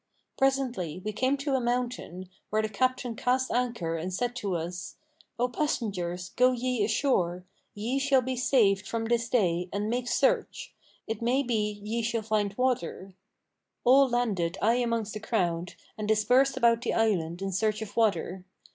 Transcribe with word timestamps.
Presently, 0.35 0.99
we 1.05 1.13
came 1.13 1.37
to 1.37 1.53
a 1.53 1.61
mountain,[FN#499] 1.61 2.29
where 2.49 2.61
the 2.63 2.69
captain 2.69 3.15
cast 3.15 3.51
anchor 3.51 3.95
and 3.97 4.11
said 4.11 4.35
to 4.37 4.55
us, 4.55 4.95
'O 5.37 5.47
passengers; 5.49 6.29
go 6.29 6.53
ye 6.53 6.83
ashore; 6.83 7.45
ye 7.75 7.99
shall 7.99 8.23
be 8.23 8.35
saved 8.35 8.87
from 8.87 9.05
this 9.05 9.29
day,[FN#500] 9.29 9.69
and 9.73 9.91
make 9.91 10.07
search; 10.07 10.73
it 11.05 11.21
may 11.21 11.43
be 11.43 11.79
ye 11.83 12.01
shall 12.01 12.23
find 12.23 12.57
water.' 12.57 13.11
So 13.13 13.17
all 13.91 14.09
landed 14.09 14.57
I 14.59 14.77
amongst 14.77 15.13
the 15.13 15.19
crowd, 15.19 15.75
and 15.99 16.07
dispersed 16.07 16.57
about 16.57 16.81
the 16.81 16.95
island 16.95 17.43
in 17.43 17.51
search 17.51 17.83
of 17.83 17.95
water. 17.95 18.43